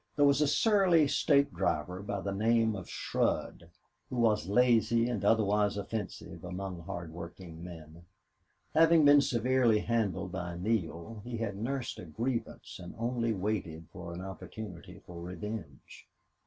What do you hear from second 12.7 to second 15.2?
and only waited for an opportunity